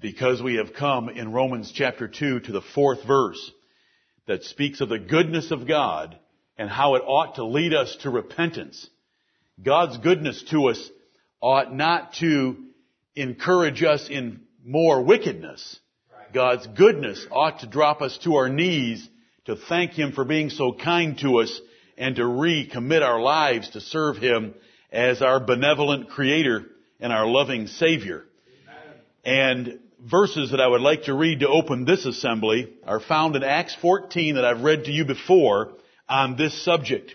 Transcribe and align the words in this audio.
because 0.00 0.40
we 0.40 0.56
have 0.56 0.74
come 0.74 1.08
in 1.08 1.32
Romans 1.32 1.72
chapter 1.74 2.06
2 2.06 2.40
to 2.40 2.52
the 2.52 2.60
fourth 2.60 3.04
verse 3.04 3.50
that 4.26 4.44
speaks 4.44 4.80
of 4.80 4.88
the 4.88 4.98
goodness 4.98 5.50
of 5.50 5.66
God 5.66 6.16
and 6.56 6.70
how 6.70 6.94
it 6.94 7.02
ought 7.04 7.34
to 7.36 7.44
lead 7.44 7.74
us 7.74 7.96
to 8.02 8.10
repentance. 8.10 8.88
God's 9.60 9.98
goodness 9.98 10.44
to 10.50 10.68
us 10.68 10.90
ought 11.40 11.74
not 11.74 12.14
to 12.14 12.56
encourage 13.16 13.82
us 13.82 14.08
in 14.08 14.42
more 14.64 15.02
wickedness. 15.02 15.80
God's 16.32 16.66
goodness 16.66 17.26
ought 17.30 17.60
to 17.60 17.66
drop 17.66 18.00
us 18.00 18.18
to 18.18 18.36
our 18.36 18.48
knees 18.48 19.08
to 19.46 19.56
thank 19.56 19.92
Him 19.92 20.12
for 20.12 20.24
being 20.24 20.50
so 20.50 20.72
kind 20.72 21.18
to 21.20 21.40
us 21.40 21.60
and 21.96 22.14
to 22.16 22.22
recommit 22.22 23.02
our 23.02 23.20
lives 23.20 23.70
to 23.70 23.80
serve 23.80 24.18
Him 24.18 24.54
as 24.92 25.22
our 25.22 25.40
benevolent 25.40 26.10
Creator 26.10 26.66
and 27.00 27.12
our 27.12 27.26
loving 27.26 27.66
Savior. 27.66 28.24
And 29.24 29.80
verses 30.00 30.50
that 30.50 30.60
I 30.60 30.66
would 30.66 30.80
like 30.80 31.04
to 31.04 31.14
read 31.14 31.40
to 31.40 31.48
open 31.48 31.84
this 31.84 32.04
assembly 32.06 32.72
are 32.86 33.00
found 33.00 33.36
in 33.36 33.42
Acts 33.42 33.76
14 33.80 34.36
that 34.36 34.44
I've 34.44 34.62
read 34.62 34.84
to 34.84 34.92
you 34.92 35.04
before 35.04 35.72
on 36.08 36.36
this 36.36 36.64
subject. 36.64 37.14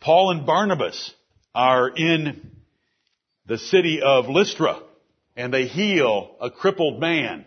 Paul 0.00 0.32
and 0.32 0.44
Barnabas 0.46 1.14
are 1.54 1.88
in 1.88 2.50
the 3.46 3.58
city 3.58 4.02
of 4.02 4.28
Lystra 4.28 4.80
and 5.36 5.52
they 5.52 5.66
heal 5.66 6.36
a 6.40 6.50
crippled 6.50 7.00
man. 7.00 7.46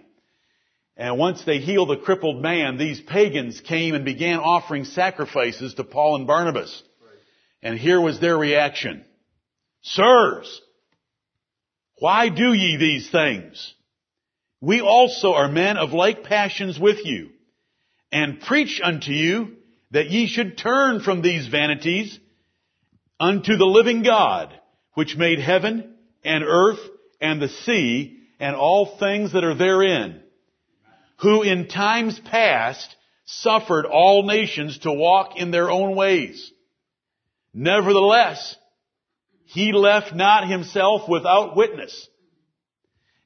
And 0.97 1.17
once 1.17 1.43
they 1.43 1.59
heal 1.59 1.85
the 1.85 1.97
crippled 1.97 2.41
man, 2.41 2.77
these 2.77 3.01
pagans 3.01 3.59
came 3.59 3.95
and 3.95 4.05
began 4.05 4.39
offering 4.39 4.85
sacrifices 4.85 5.73
to 5.73 5.83
Paul 5.83 6.15
and 6.15 6.27
Barnabas. 6.27 6.83
And 7.61 7.77
here 7.77 7.99
was 7.99 8.19
their 8.19 8.37
reaction. 8.37 9.03
Sirs, 9.81 10.61
why 11.99 12.29
do 12.29 12.53
ye 12.53 12.77
these 12.77 13.09
things? 13.09 13.74
We 14.61 14.81
also 14.81 15.33
are 15.33 15.51
men 15.51 15.77
of 15.77 15.93
like 15.93 16.23
passions 16.23 16.79
with 16.79 17.05
you, 17.05 17.31
and 18.11 18.41
preach 18.41 18.81
unto 18.83 19.11
you 19.11 19.57
that 19.91 20.09
ye 20.09 20.27
should 20.27 20.57
turn 20.57 21.01
from 21.01 21.21
these 21.21 21.47
vanities 21.47 22.19
unto 23.19 23.57
the 23.57 23.65
living 23.65 24.03
God, 24.03 24.53
which 24.93 25.17
made 25.17 25.39
heaven 25.39 25.95
and 26.23 26.43
earth 26.43 26.79
and 27.21 27.41
the 27.41 27.49
sea 27.49 28.19
and 28.39 28.55
all 28.55 28.97
things 28.97 29.33
that 29.33 29.43
are 29.43 29.55
therein, 29.55 30.21
who 31.17 31.43
in 31.43 31.67
times 31.67 32.19
past 32.19 32.95
suffered 33.25 33.85
all 33.85 34.23
nations 34.23 34.79
to 34.79 34.91
walk 34.91 35.37
in 35.37 35.51
their 35.51 35.69
own 35.69 35.95
ways. 35.95 36.51
Nevertheless, 37.53 38.55
he 39.45 39.71
left 39.71 40.13
not 40.13 40.47
himself 40.47 41.07
without 41.07 41.55
witness 41.55 42.09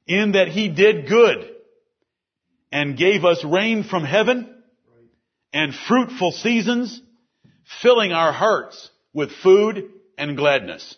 in 0.06 0.32
that 0.32 0.48
he 0.48 0.68
did 0.68 1.08
good 1.08 1.50
and 2.72 2.96
gave 2.96 3.24
us 3.24 3.44
rain 3.44 3.84
from 3.84 4.04
heaven 4.04 4.54
and 5.52 5.74
fruitful 5.74 6.32
seasons, 6.32 7.00
filling 7.82 8.12
our 8.12 8.32
hearts 8.32 8.90
with 9.12 9.30
food 9.32 9.90
and 10.16 10.36
gladness. 10.36 10.96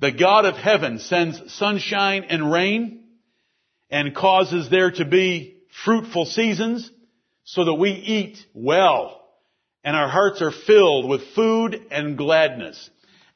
The 0.00 0.12
God 0.12 0.44
of 0.44 0.56
heaven 0.56 0.98
sends 0.98 1.52
sunshine 1.54 2.24
and 2.28 2.52
rain 2.52 3.04
and 3.90 4.14
causes 4.14 4.68
there 4.70 4.90
to 4.92 5.04
be 5.04 5.56
fruitful 5.84 6.26
seasons 6.26 6.90
so 7.44 7.64
that 7.64 7.74
we 7.74 7.90
eat 7.90 8.38
well 8.54 9.18
and 9.84 9.96
our 9.96 10.08
hearts 10.08 10.42
are 10.42 10.50
filled 10.50 11.08
with 11.08 11.34
food 11.34 11.80
and 11.90 12.18
gladness. 12.18 12.90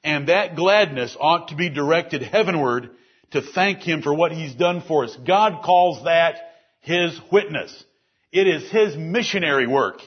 And 0.05 0.29
that 0.29 0.57
gladness 0.57 1.17
ought 1.19 1.49
to 1.49 1.57
be 1.57 1.71
directed 1.71 2.23
heavenward 2.23 2.91
to 3.33 3.43
thank 3.43 3.81
Him 3.81 4.03
for 4.03 4.15
what 4.15 4.33
He's 4.33 4.55
done 4.55 4.83
for 4.87 5.05
us. 5.05 5.17
God 5.27 5.63
calls 5.65 6.05
that 6.05 6.37
His 6.81 7.19
witness. 7.31 7.85
It 8.31 8.47
is 8.47 8.71
His 8.71 8.97
missionary 8.97 9.67
work. 9.67 10.01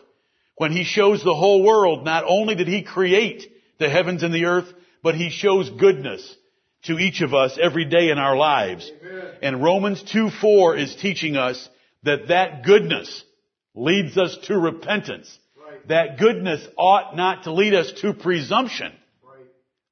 When 0.58 0.72
He 0.72 0.84
shows 0.84 1.23
the 1.23 1.36
whole 1.36 1.64
world, 1.64 2.06
not 2.06 2.24
only 2.28 2.56
did 2.56 2.68
He 2.68 2.84
create 2.84 3.52
the 3.78 3.90
heavens 3.90 4.24
and 4.24 4.34
the 4.34 4.46
earth, 4.46 4.72
but 5.03 5.16
He 5.16 5.30
shows 5.30 5.69
goodness 5.69 6.36
to 6.84 7.00
each 7.00 7.22
of 7.22 7.34
us 7.34 7.58
every 7.62 7.86
day 7.86 8.09
in 8.09 8.18
our 8.18 8.36
lives. 8.36 8.91
Amen. 9.02 9.25
And 9.42 9.63
Romans 9.63 10.03
2:4 10.03 10.78
is 10.78 10.96
teaching 10.96 11.36
us 11.36 11.69
that 12.03 12.28
that 12.28 12.63
goodness 12.63 13.24
leads 13.74 14.18
us 14.18 14.38
to 14.44 14.57
repentance. 14.57 15.38
Right. 15.57 15.88
That 15.88 16.18
goodness 16.19 16.66
ought 16.78 17.16
not 17.16 17.44
to 17.44 17.52
lead 17.52 17.74
us 17.74 17.92
to 18.02 18.13
presumption. 18.13 18.94
Right. 19.24 19.46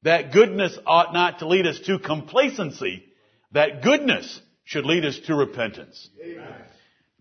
That 0.03 0.31
goodness 0.31 0.77
ought 0.85 1.13
not 1.13 1.39
to 1.39 1.47
lead 1.47 1.65
us 1.65 1.79
to 1.87 1.99
complacency. 1.99 3.03
That 3.53 3.83
goodness 3.83 4.41
should 4.63 4.85
lead 4.85 5.05
us 5.05 5.19
to 5.27 5.35
repentance. 5.35 6.09
Amen. 6.23 6.53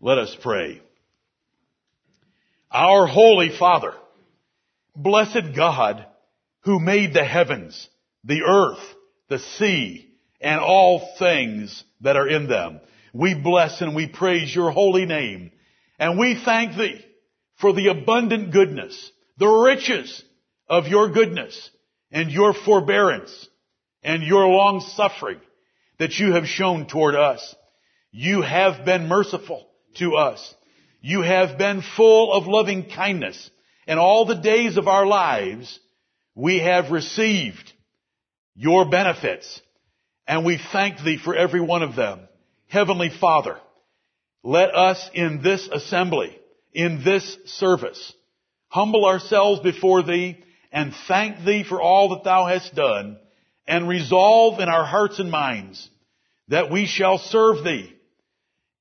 Let 0.00 0.18
us 0.18 0.36
pray. 0.42 0.80
Our 2.70 3.06
Holy 3.06 3.50
Father, 3.50 3.92
blessed 4.96 5.54
God, 5.54 6.06
who 6.60 6.80
made 6.80 7.12
the 7.12 7.24
heavens, 7.24 7.88
the 8.24 8.42
earth, 8.48 8.82
the 9.28 9.38
sea, 9.38 10.08
and 10.40 10.60
all 10.60 11.14
things 11.18 11.84
that 12.00 12.16
are 12.16 12.28
in 12.28 12.48
them. 12.48 12.80
We 13.12 13.34
bless 13.34 13.82
and 13.82 13.94
we 13.94 14.06
praise 14.06 14.54
your 14.54 14.70
holy 14.70 15.04
name. 15.04 15.52
And 15.98 16.18
we 16.18 16.40
thank 16.42 16.76
thee 16.76 17.04
for 17.56 17.74
the 17.74 17.88
abundant 17.88 18.52
goodness, 18.52 19.12
the 19.36 19.48
riches 19.48 20.24
of 20.66 20.86
your 20.86 21.10
goodness 21.10 21.70
and 22.10 22.30
your 22.30 22.54
forbearance 22.54 23.48
and 24.02 24.22
your 24.22 24.46
long 24.46 24.80
suffering 24.80 25.38
that 26.02 26.18
you 26.18 26.32
have 26.32 26.48
shown 26.48 26.84
toward 26.84 27.14
us. 27.14 27.54
You 28.10 28.42
have 28.42 28.84
been 28.84 29.06
merciful 29.06 29.68
to 29.98 30.16
us. 30.16 30.52
You 31.00 31.22
have 31.22 31.56
been 31.56 31.80
full 31.96 32.32
of 32.32 32.48
loving 32.48 32.90
kindness 32.90 33.48
and 33.86 34.00
all 34.00 34.24
the 34.24 34.34
days 34.34 34.76
of 34.76 34.88
our 34.88 35.06
lives 35.06 35.78
we 36.34 36.58
have 36.58 36.90
received 36.90 37.72
your 38.56 38.90
benefits, 38.90 39.60
and 40.26 40.44
we 40.44 40.58
thank 40.72 41.00
thee 41.04 41.18
for 41.18 41.36
every 41.36 41.60
one 41.60 41.84
of 41.84 41.94
them. 41.94 42.26
Heavenly 42.66 43.10
Father, 43.20 43.58
let 44.42 44.74
us 44.74 45.08
in 45.14 45.40
this 45.40 45.68
assembly, 45.68 46.36
in 46.72 47.04
this 47.04 47.38
service, 47.44 48.12
humble 48.66 49.04
ourselves 49.04 49.60
before 49.60 50.02
thee 50.02 50.42
and 50.72 50.92
thank 51.06 51.44
thee 51.44 51.62
for 51.62 51.80
all 51.80 52.08
that 52.08 52.24
thou 52.24 52.46
hast 52.46 52.74
done 52.74 53.20
and 53.68 53.88
resolve 53.88 54.58
in 54.58 54.68
our 54.68 54.84
hearts 54.84 55.20
and 55.20 55.30
minds 55.30 55.88
that 56.52 56.70
we 56.70 56.84
shall 56.84 57.16
serve 57.16 57.64
thee 57.64 57.90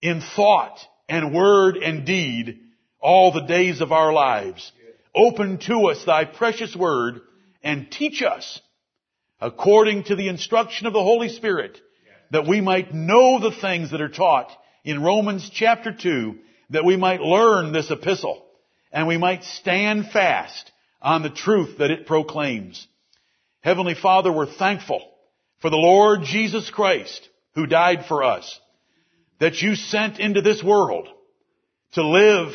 in 0.02 0.22
thought 0.36 0.78
and 1.08 1.34
word 1.34 1.78
and 1.78 2.06
deed 2.06 2.60
all 3.00 3.32
the 3.32 3.46
days 3.46 3.80
of 3.80 3.94
our 3.94 4.12
lives. 4.12 4.74
Open 5.16 5.58
to 5.58 5.88
us 5.88 6.04
thy 6.04 6.26
precious 6.26 6.76
word 6.76 7.22
and 7.64 7.90
teach 7.90 8.24
us 8.24 8.60
according 9.40 10.04
to 10.04 10.18
the 10.18 10.28
instruction 10.28 10.86
of 10.86 10.92
the 10.92 11.02
Holy 11.02 11.30
Spirit, 11.30 11.80
that 12.32 12.46
we 12.46 12.60
might 12.60 12.94
know 12.94 13.40
the 13.40 13.56
things 13.62 13.92
that 13.92 14.02
are 14.02 14.10
taught 14.10 14.52
in 14.84 15.02
Romans 15.02 15.50
chapter 15.50 15.94
2, 15.94 16.40
that 16.72 16.84
we 16.84 16.98
might 16.98 17.22
learn 17.22 17.72
this 17.72 17.90
epistle, 17.90 18.46
and 18.92 19.08
we 19.08 19.18
might 19.18 19.46
stand 19.46 20.12
fast 20.12 20.70
on 21.02 21.24
the 21.24 21.30
truth 21.30 21.78
that 21.78 21.90
it 21.90 22.06
proclaims. 22.06 22.86
Heavenly 23.62 23.96
Father, 23.96 24.30
we're 24.30 24.46
thankful 24.46 25.10
for 25.62 25.70
the 25.70 25.78
Lord 25.78 26.24
Jesus 26.24 26.70
Christ, 26.70 27.30
who 27.56 27.66
died 27.66 28.06
for 28.06 28.24
us, 28.24 28.60
that 29.40 29.62
you 29.62 29.76
sent 29.76 30.20
into 30.20 30.42
this 30.42 30.64
world 30.64 31.08
to 31.94 32.08
live 32.08 32.54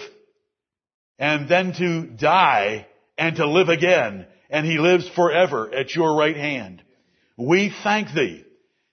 and 1.18 1.48
then 1.48 1.72
to 1.74 2.06
die 2.06 2.86
and 3.18 3.36
to 3.36 3.46
live 3.46 3.68
again 3.68 4.26
and 4.50 4.66
he 4.66 4.78
lives 4.78 5.08
forever 5.08 5.72
at 5.74 5.94
your 5.94 6.16
right 6.16 6.36
hand. 6.36 6.82
We 7.36 7.74
thank 7.82 8.12
thee 8.12 8.44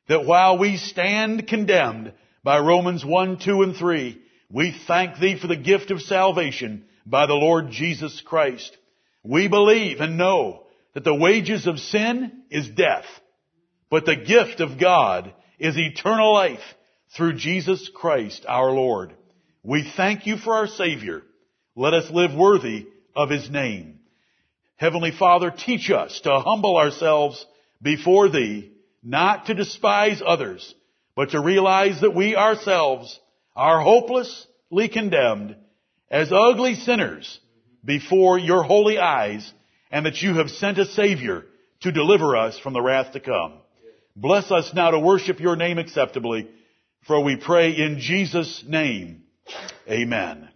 that 0.07 0.25
while 0.25 0.57
we 0.57 0.77
stand 0.77 1.47
condemned 1.47 2.13
by 2.44 2.59
Romans 2.59 3.06
1, 3.06 3.39
2, 3.39 3.61
and 3.61 3.75
3, 3.75 4.21
we 4.49 4.75
thank 4.88 5.19
thee 5.19 5.39
for 5.39 5.47
the 5.47 5.56
gift 5.56 5.91
of 5.91 6.01
salvation 6.01 6.85
by 7.06 7.25
the 7.25 7.33
Lord 7.33 7.69
Jesus 7.69 8.21
Christ. 8.21 8.75
We 9.23 9.47
believe 9.47 10.01
and 10.01 10.17
know 10.17 10.63
that 10.94 11.03
the 11.03 11.15
wages 11.15 11.67
of 11.67 11.79
sin 11.79 12.44
is 12.49 12.67
death, 12.67 13.06
but 13.89 14.06
the 14.06 14.15
gift 14.15 14.59
of 14.59 14.79
God 14.79 15.33
is 15.59 15.77
eternal 15.77 16.33
life 16.33 16.63
through 17.15 17.33
Jesus 17.33 17.89
Christ 17.94 18.45
our 18.47 18.71
Lord. 18.71 19.13
We 19.63 19.89
thank 19.95 20.25
you 20.25 20.38
for 20.38 20.55
our 20.55 20.67
Savior. 20.67 21.21
Let 21.75 21.94
us 21.94 22.11
live 22.11 22.33
worthy 22.33 22.88
of 23.15 23.29
His 23.29 23.50
name. 23.50 24.00
Heavenly 24.75 25.11
Father, 25.11 25.51
teach 25.51 25.89
us 25.89 26.19
to 26.21 26.39
humble 26.39 26.77
ourselves 26.77 27.45
before 27.81 28.29
Thee, 28.29 28.71
not 29.03 29.45
to 29.45 29.53
despise 29.53 30.21
others, 30.25 30.73
but 31.15 31.31
to 31.31 31.39
realize 31.39 32.01
that 32.01 32.15
we 32.15 32.35
ourselves 32.35 33.19
are 33.56 33.81
hopelessly 33.81 34.89
condemned 34.91 35.56
as 36.09 36.31
ugly 36.31 36.75
sinners 36.75 37.39
before 37.85 38.38
Your 38.38 38.63
holy 38.63 38.97
eyes, 38.97 39.51
and 39.91 40.06
that 40.06 40.21
You 40.21 40.35
have 40.35 40.49
sent 40.49 40.77
a 40.79 40.85
Savior 40.85 41.45
to 41.81 41.91
deliver 41.91 42.35
us 42.35 42.57
from 42.59 42.73
the 42.73 42.81
wrath 42.81 43.13
to 43.13 43.19
come. 43.19 43.53
Bless 44.15 44.51
us 44.51 44.71
now 44.74 44.92
to 44.92 45.00
worship 45.00 45.39
your 45.39 45.56
name 45.56 45.80
acceptably, 45.80 46.48
for 47.07 47.24
we 47.24 47.36
pray 47.36 47.71
in 47.71 48.00
Jesus' 48.00 48.63
name. 48.68 49.24
Amen. 49.89 50.50